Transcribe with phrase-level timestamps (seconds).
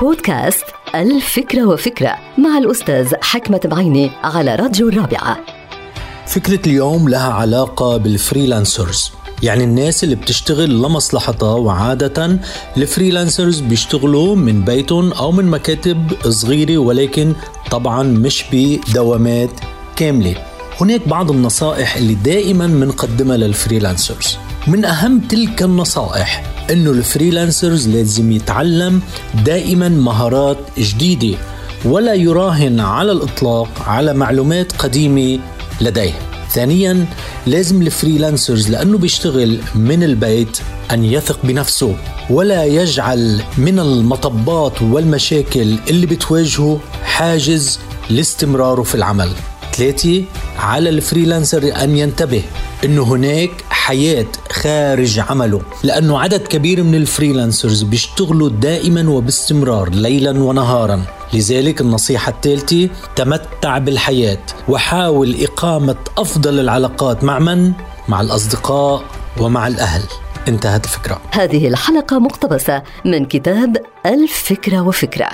[0.00, 0.64] بودكاست
[0.94, 5.38] ألف فكرة وفكرة مع الأستاذ حكمة بعيني على راديو الرابعة.
[6.26, 9.10] فكرة اليوم لها علاقة بال freelancers
[9.42, 12.38] يعني الناس اللي بتشتغل لمصلحتها وعادة
[12.76, 17.34] ال freelancers بيشتغلوا من بيتهم أو من مكاتب صغيرة ولكن
[17.70, 19.50] طبعا مش بدوامات
[19.96, 20.34] كاملة.
[20.80, 24.36] هناك بعض النصائح اللي دائما بنقدمها لل freelancers.
[24.66, 29.00] من أهم تلك النصائح إنه ال freelancers لازم يتعلم
[29.44, 31.38] دائما مهارات جديدة
[31.84, 35.38] ولا يراهن على الإطلاق على معلومات قديمة
[35.80, 36.12] لديه.
[36.50, 37.06] ثانيا
[37.46, 40.58] لازم ال freelancers لأنه بيشتغل من البيت
[40.90, 41.96] أن يثق بنفسه
[42.30, 47.78] ولا يجعل من المطبات والمشاكل اللي بتواجهه حاجز
[48.10, 49.30] لاستمراره في العمل.
[49.72, 50.24] ثلاثة
[50.58, 52.42] على ال freelancer أن ينتبه
[52.84, 53.50] أنه هناك
[53.84, 61.02] حياة خارج عمله لأنه عدد كبير من ال freelancers بيشتغلوا دائما وباستمرار ليلا ونهارا.
[61.34, 67.72] لذلك النصيحة الثالثة تمتع بالحياة وحاول إقامة أفضل العلاقات مع من؟
[68.08, 69.04] مع الأصدقاء
[69.40, 70.02] ومع الأهل.
[70.48, 71.20] انتهت الفكرة.
[71.30, 73.76] هذه الحلقة مقتبسة من كتاب
[74.06, 75.28] الفكرة وفكرة.